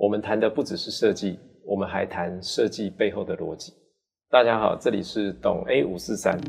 [0.00, 3.74] 我们谈的不只是设计，我们还谈设计背后的逻辑。
[4.30, 6.40] 大家好，这里是懂 A 五四三。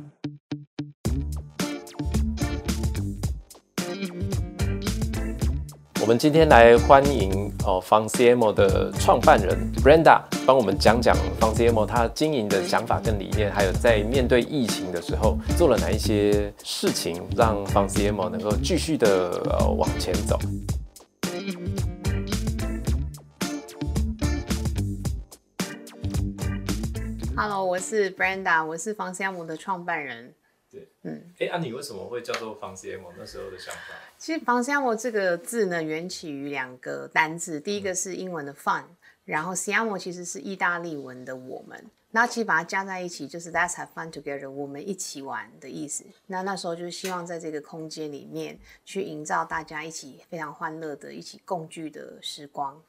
[5.99, 11.65] 我们今天来欢迎哦 f a n c i e m o 的创办人 Brenda，帮我们讲讲 f a n c
[11.65, 20.39] i e m o 他经营的想法跟理念，还有在面对疫情的时候做了哪一些事情，让 f a n c i e m o 能够继续的呃往前走。
[27.43, 30.31] Hello，我是 Brenda，我是房 CM 的创办人。
[30.69, 33.01] 对，嗯，哎，啊，你为什么会叫做房 CM？
[33.17, 33.95] 那时候的想法？
[34.19, 38.83] 其实房 CM 这个字呢，源起于两个单字，第一个是英文的 fun，
[39.25, 46.05] 然后 CM 其实是意大利文的我们，那其实把它加在一起就是 Let's have fun together，我们一起玩的意思。
[46.27, 52.79] 那那时候就是希望在这个空间里面去营造大家一起非常欢乐的、一起共聚的时光。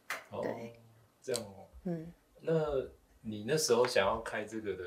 [0.42, 0.78] 对，
[1.22, 2.12] 这样哦，嗯，
[2.42, 2.52] 那。
[3.22, 4.84] 你那时候想要开这个的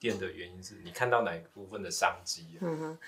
[0.00, 2.56] 店的原因是你看到哪一部分的商机？
[2.60, 2.98] 嗯哼，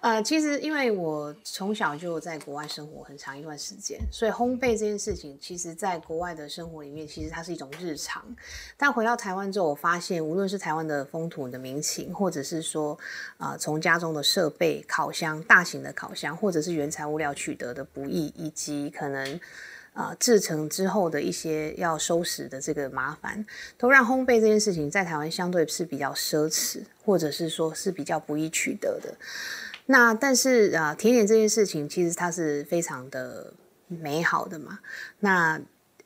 [0.00, 8.24] 呃，其实因为我从小就在国外生活很长一段时间，所以烘焙这件事情，其实在国外的生活里面，其实它是一种日常。
[8.76, 12.98] 但回到台湾之后，我发现无论是台湾的风土的民情，或者是说，
[13.38, 19.40] 呃，从家中的设备、烤箱、大型的烤箱，或者是原材物料取得的不易，以及可能。
[19.92, 23.44] 啊，制成之后的一些要收拾的这个麻烦，
[23.76, 29.14] 都让烘焙这件事情在台湾相对是比较奢侈，或者是说是比较不易取得的。
[29.86, 33.52] 那但是啊，甜点这件事情其实它是非常的
[33.88, 34.78] 美好的嘛。
[35.18, 35.60] 那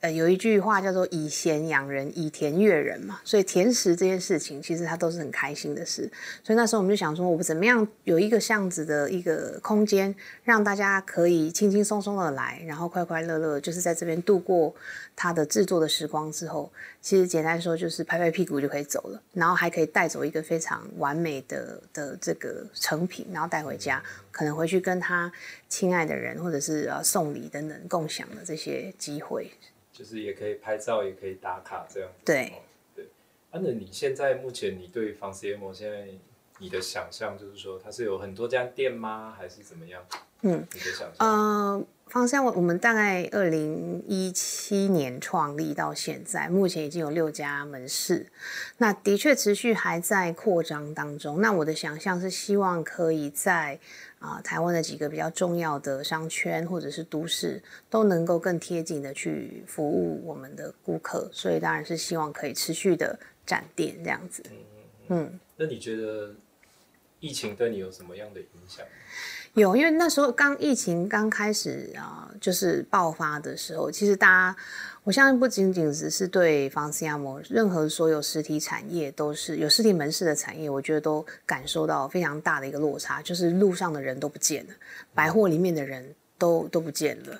[0.04, 6.02] 呃，有一句话叫做“以贤养人，以甜悦人”嘛，所以甜食这件事情其实它都是很开心的事。
[6.42, 14.74] 所以那时候我们就想说，我们怎么样有一个这样子的一个空间，让大家可以轻轻松松的来，然后快快乐乐，就是在这边度过
[15.16, 25.32] 它的制作的时光之后，其实简单说就是拍拍屁股就可以走了，然后还可以带走一个非常完美的的这个成品，然后带回家，可能回去跟他
[25.70, 29.50] 亲爱的人或者是呃送礼等等共享的这些机会。
[29.96, 32.10] 就是也可以拍照，也可以打卡这样。
[32.24, 32.52] 对
[32.96, 33.06] 对，
[33.52, 36.08] 那你现在目前你对房 C M 现在
[36.58, 40.04] 你的想象就是说它是有很多家店吗，还是怎么样？
[40.42, 41.14] 嗯，你的想象？
[41.18, 48.26] 呃，方向我我们大概二零一七年创立到现在，目前已经有六家门市，
[48.78, 51.40] 那的确持续还在扩张当中。
[51.40, 53.78] 那我的想象是希望可以在。
[54.24, 64.42] 啊，台湾的几个比较重要的商圈或者是都市，都能够更贴近的去服务我们的顾客，所以当然是希望可以持续的展店这样子。
[64.50, 64.56] 嗯
[65.08, 65.40] 嗯。
[65.56, 66.34] 那你觉得
[67.20, 68.86] 疫情对你有什么样的影响？
[69.54, 74.56] 有，因为那时候刚疫情刚开始啊，就是爆发的时候，其实大家。
[75.04, 84.72] 我相信不仅仅只是对房斯亚摩，任何所有实体产业都是有实体门市的产业，我觉得都感受到非常大的一个落差，就是路上的人都不见了，
[85.12, 87.38] 百货里面的人都都不见了。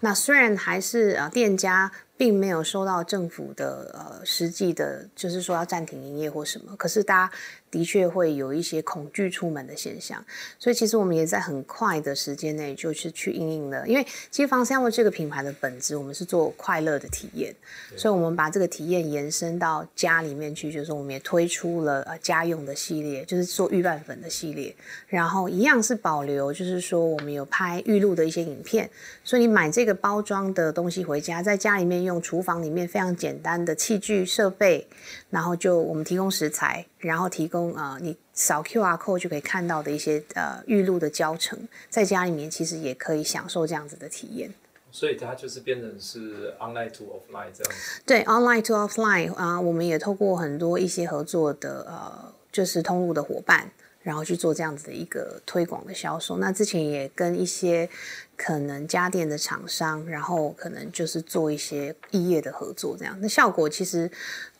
[0.00, 7.32] 那虽然还是啊，店家并没有收到政府的呃实际的，就是说要暂停营业或什么，可是大家。
[7.68, 10.24] 的确会有一些恐惧出门的现象，
[10.58, 13.86] 所以其实我们也在很快的时间内就是去应应了。
[13.86, 17.54] 因为其实方香味这个品牌的本质，我们是做快乐的体验，
[17.94, 24.74] 所以我们把这个体验延伸到家里面去，就是我们也推出了呃家用的系列，就是做预拌粉的系列，
[25.08, 28.88] 然后一样是保留，就是说我们有拍预录的一些影片，
[29.22, 34.86] 所以你买这个包装的东西回家，在家里面用厨房里面非常简单的器具设备，
[35.28, 36.86] 然后就我们提供食材。
[36.98, 41.56] 然后提供呃，你扫 Q R code 就可以看到的一些呃预录的教程，
[41.88, 44.52] 在家里面其实也可以享受这样子的体验。
[44.90, 48.00] 所以它就是变成是 online to offline 这样子。
[48.04, 53.70] 对，online to offline 啊，我们也透过很多一些合作的呃，就是通路的伙伴，
[54.06, 56.38] 然后去做这样子的一个推广的销售。
[56.38, 57.88] 那之前也跟一些
[58.36, 64.08] 可能家电的厂商，然后可能就是做一些异业的合作，这样那效果其实。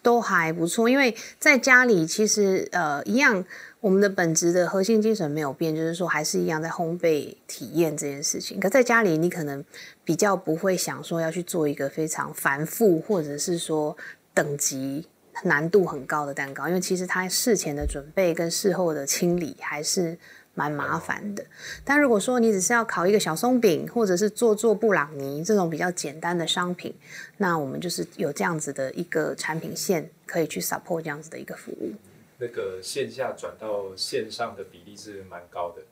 [0.02, 3.44] 都还不错，因为在家里其实呃一样，
[3.80, 8.60] 我们的本质的核心精神没有变，就是说还是一样在烘焙体验这件事情。
[8.60, 9.64] 可在家里，你可能
[10.04, 13.96] 比较不会想说要去做一个非常繁复或者是说
[14.32, 15.04] 等级
[15.44, 20.18] 难度很高的蛋糕，因为其实它事前的准备跟事后的清理还是。
[20.58, 21.44] 蛮麻烦的，
[21.84, 26.94] 但如果说你只是要烤一个小松饼，或者是做做布朗尼这种比较简单的商品，
[27.36, 31.92] 那我们就是有这样子的一个产品线可以去 support 这样子的一个服务。
[32.38, 35.82] 那个线下转到线上的比例是蛮高的，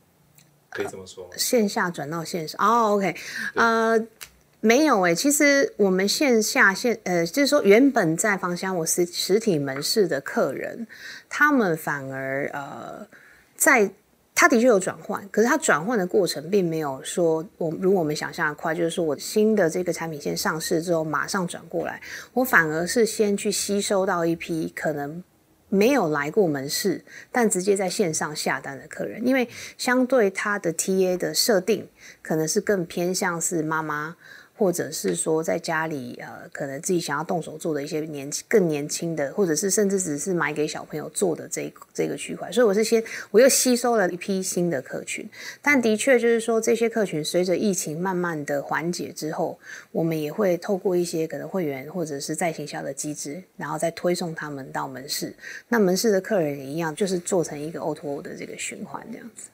[0.70, 1.36] 可以这么说吗？
[1.36, 3.14] 线下转到线上哦，OK，
[3.56, 4.06] 呃。
[4.64, 10.86] 没有诶、其实我们线下线呃，就是说原本在芳香我实实体门市的客人，
[11.28, 13.06] 他们反而呃
[13.54, 13.90] 在。
[14.36, 22.02] 他的确有转换，可是他转换的过程并没有说我如果我们想象的快，就是说我新的这个产品线上市之后马上转过来，
[22.32, 25.22] 我反而是先去吸收到一批可能
[25.68, 31.88] 没有来过门市，但直接在线上下单的客人，因为相对他的 TA 的设定
[32.20, 34.16] 可能是更偏向是妈妈。
[34.56, 45.28] 或者是说在家里呃，可能自己想要动手做的一些年更年轻的，或者是甚至只是买给小朋友做的这这个区块，所以我是先我又吸收了一批新的客群，
[45.60, 49.58] 但的确就是说这些客群随着疫情慢慢的缓解之后，
[49.90, 55.34] 我们也会透过一些可能会员或者是在行销的机制，然后再推送他们到门市，
[55.68, 59.48] 那门市的客人也一样，就是做成一个 O to O 的这个循环这样子。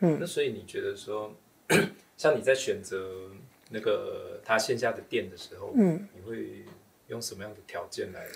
[0.00, 1.32] 嗯，那所以你觉得说，
[2.18, 3.30] 像你在选择
[3.70, 6.64] 那个他线下的店的时候，嗯，你会
[7.08, 8.26] 用什么样的条件来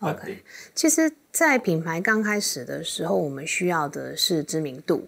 [0.00, 0.42] OK，
[0.74, 5.06] 其实，在品牌刚开始的时候，我们需要的是知名度，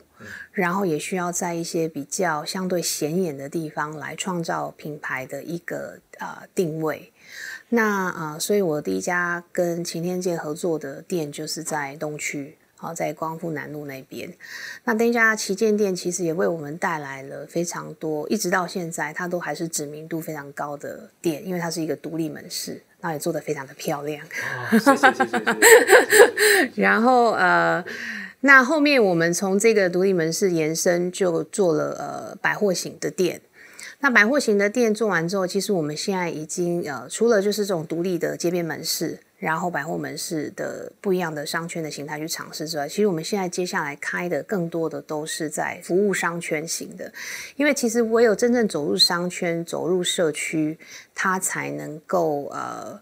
[0.52, 7.10] 然后也需要在一些比较相对显眼的地方来创造品牌的一个呃定位。
[7.70, 12.58] 那呃，所以我第一家跟擎天界合作的店就是在东区。
[12.82, 14.28] 好，在光复南路那边，
[14.82, 24.20] 那那家旗舰店其实也为我们带来了非常多，一直到现在，它都还是知名度非常高的店，因为它是一个独立门市，那也做得非常的漂亮。
[24.26, 26.72] 哦，谢谢谢谢谢谢。
[26.82, 27.84] 然后呃，
[28.40, 33.40] 那后面我们从这个独立门市延伸，就做了呃百货型的店。
[34.00, 47.12] 那百货型的店做完之后，其实我们现在已经呃，除了就是这种独立的街边门市，然后百货门市的不一样的商圈的形态去尝试之外，其实我们现在接下来开的更多的都是在服务商圈型的，
[47.56, 50.78] 因为其实唯有真正走入商圈、走入社区，
[51.12, 53.00] 它才能够呃。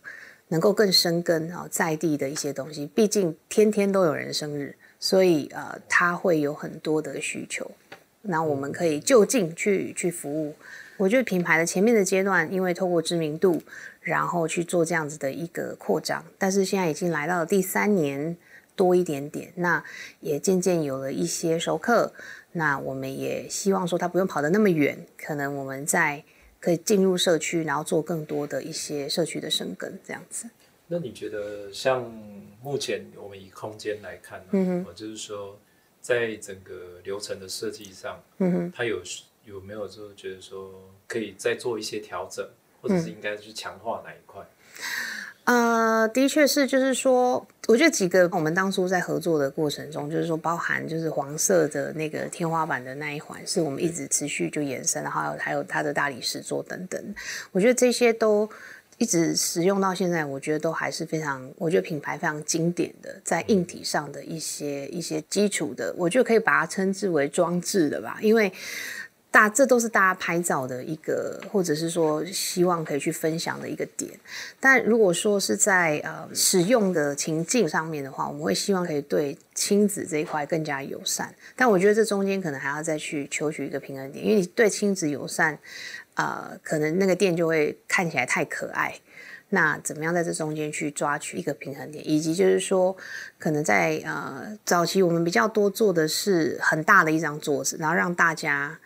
[0.52, 7.70] 能够更生根啊，在地的一些东西，毕竟天天都有人生日，所以呃，它会有很多的需求。
[8.22, 10.52] 那我们可以就近去去服务。
[10.96, 13.62] 我觉得品牌的前面的阶段，因为透过知名度，
[14.10, 18.36] 然后去做这样子的一个扩张，但是现在已经来到了第三年
[18.74, 19.82] 多一点点，那
[20.20, 22.12] 也渐渐有了一些熟客。
[22.52, 26.24] 那我们也希望说，他不用跑得那么远，可能我们在。
[26.62, 30.46] 可以进入社区，然后做更多的一些社区的生根，这样子。
[30.88, 32.04] 那你觉得，像
[32.62, 35.58] 目前我们以空间来看呢、嗯哦，就是说，
[36.02, 39.00] 在整个流程的设计上，嗯哼，它有
[39.46, 40.70] 有没有说觉得说
[41.08, 42.46] 可以再做一些调整，
[42.80, 44.42] 或者是应该去强化哪一块？
[45.44, 57.14] 呃，的确是，就是说，我觉得几个我们当初在合作的过程中，就是说，包含就是黄色的那个天花板的那一环，是我们一直持续就延伸，然后还有还有它的大理石座等等，
[57.50, 58.48] 我觉得这些都
[58.98, 68.52] 一直使用到现在，我觉得都还是非常，我觉得品牌非常经典的，在硬体上的一些一些基础的，我觉得可以把它称之为装置的吧，因为。
[69.32, 74.10] 大，这都是大家拍照的一个，或者是说希望可以去分享的一个点。
[74.58, 81.32] 但如果说是在呃使用的情境上面的话，我们会希望可以对亲子这一块更加友善。
[81.54, 85.56] 但我觉得这中间可能还要再去求取一个平衡点，因为你对亲子友善，
[86.14, 88.92] 呃，可能那个店就会看起来太可爱。
[89.50, 92.96] 那怎么样在这中间去抓取一个平衡点，以及就是说，
[93.38, 98.76] 可能在呃早期我们比较多做的是很大的一张桌子，然后让大家。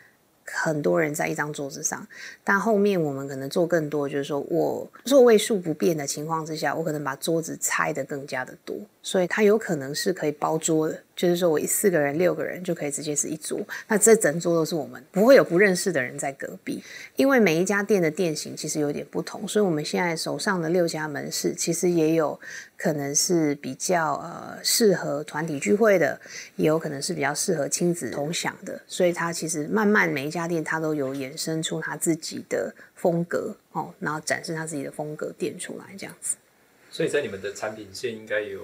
[0.44, 2.06] 很多人在一张桌子上，
[2.42, 16.82] 但后面我们可能做更多，就是说我座位数不变的情况之下，我可能把桌子拆的更加的多，所以它有可能是可以包桌的，就是说我一四个人、六个人就可以直接是一桌，那这整桌都是我们，不会有不认识的人在隔壁，
[17.16, 22.38] 因为每一家店的店型其实有点不同，所以我们现在手上的六家门市其实也有
[22.76, 26.20] 可能是比较呃适合团体聚会的，
[26.56, 36.36] 也有可能是比较适合亲子同享的，所以它其实慢慢每一家店它都有衍生出它自己的风格哦，然后展示它自己的风格店出来这样子。
[36.90, 38.60] 所以在你们的产品线应该有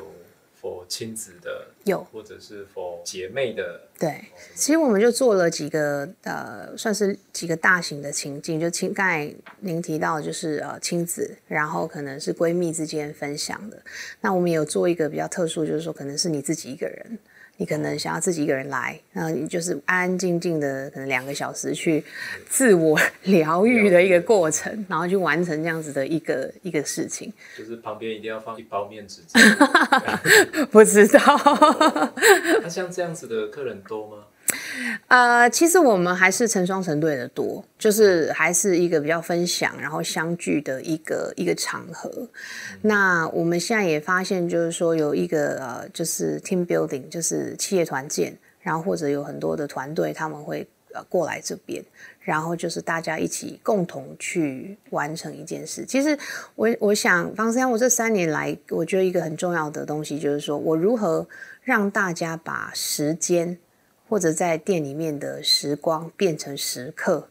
[0.61, 4.25] for 亲子的，有或者是 for 姐妹的，对，
[4.55, 13.81] 其实我们就做了几个呃，算是几个大型的情境，就亲刚才您提到就是呃亲子，然后可能是闺蜜之间分享的。
[14.21, 17.19] 那我们有做一个比较特殊，就是说可能是你自己一个人。
[17.61, 22.03] 你可能想要自己一个人来，然后你就是安安静静的，可能两个小时去
[22.49, 27.31] 自我 疗愈的一个过程，然后去完成这样子的一个一个事情。
[27.59, 29.21] 就是旁边一定要放一包面纸。
[30.73, 31.21] 不知道，
[32.63, 34.25] 那像这样子的客人多吗？
[35.09, 42.11] 呃，其实我们还是成双成对的多，就是还是一个比较分享，然后相聚的一个一个场合。
[42.83, 51.85] 那我们现在也发现，就是说有一个呃，就是 team building，就是企业团建，然后或者有很多的团队他们会呃过来这边，
[52.21, 55.85] 然后就是大家一起共同去完成一件事。
[55.85, 56.17] 其实
[56.55, 61.27] 我我想，方思阳，我这三年来，我觉得一个很重要的东西就是说我如何
[61.63, 63.59] 让大家把时间。
[64.11, 67.31] 或者在店里面的时光变成时刻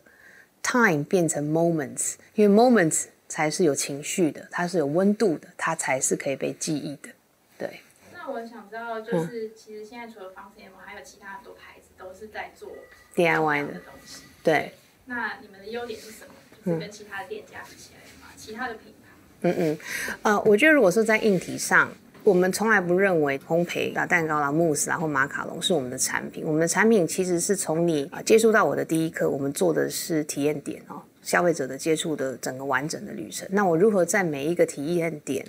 [0.64, 7.10] ，time 变成 moments，因为 moments 才是有情绪的，它是有温度的，它才是可以被记忆的。
[7.58, 7.82] 对。
[8.14, 12.72] 那我想知道，就是其实现在除了方 C M，还有其他很多牌子都是在做
[13.14, 14.24] DIY 的东西。
[14.42, 14.72] 对。
[15.08, 16.34] 那你们的优点是什么？
[16.66, 19.10] 就是跟其他的店家比起来嘛，其他的品牌。
[19.42, 19.78] 嗯嗯，
[20.22, 21.92] 呃，我觉得如果是在硬体上。
[22.24, 26.44] 我们从来不认为烘焙啊、蛋糕啦、慕斯然后马卡龙是我们的产品。
[26.46, 33.48] 我们的产品其实是从你啊接触到我的第一刻，我们做的是体验点哦，消费者的接触的整个完整的旅程。
[33.52, 35.46] 那我如何在每一个体验点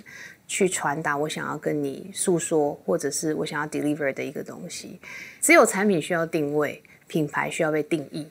[0.47, 4.99] 去传达我想要跟你诉说，或者是我想要 deliver 的一个东西？
[5.41, 8.27] 只有产品需要定位，品牌需要被定义。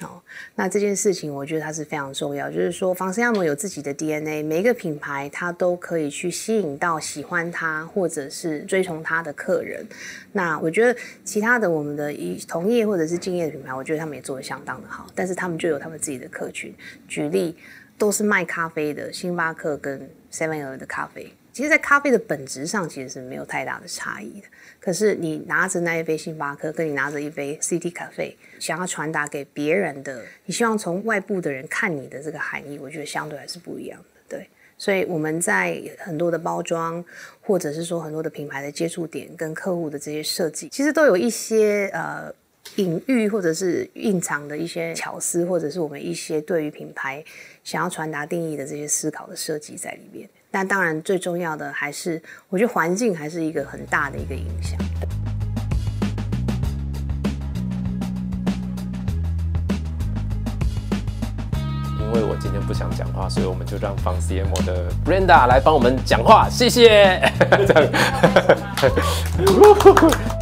[0.00, 0.20] 哦，
[0.56, 9.86] 那这件事情我觉得它是非常重要，就是说，房思亚摩有自己的 DNA，每一个品牌它都可以去吸引到喜欢它或者是追从它的客人。
[10.32, 16.74] 那我觉得其他的我们的一同业或者是敬业的品牌，我觉得他们也做的相当的好，但是他们就有他们自己的客群。
[17.06, 17.56] 举例
[17.96, 21.32] 都是卖咖啡的，星巴克跟 Seven Eleven 的咖啡。
[21.54, 24.48] 其实，在咖啡的本质上，其实是没有太大的差异的。
[24.80, 34.36] 可是，你拿着那一杯星巴克，跟你拿着一杯 CT 咖啡，想要传达给别人的，你希望从外部的人看你的这个含义，我觉得相对还是不一样的。
[34.36, 37.02] 对，所以我们在很多的包装，
[37.40, 42.34] 或者是说很多的品牌的接触点跟客户的这些设计，其实都有一些呃
[42.74, 47.24] 隐喻或者是蕴藏的一些巧思，或者是我们一些对于品牌
[47.62, 50.28] 想要传达定义的这些思考的设计在里面。
[50.54, 54.78] 那当然，最重要的还是，我觉得环境还是一个很大的一个影响。
[61.98, 67.20] 因为我今天不想讲话，所以我们就让方 C M 的 Brenda 来帮我们讲话，谢谢。